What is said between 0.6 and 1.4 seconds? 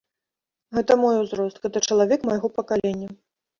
Гэта мой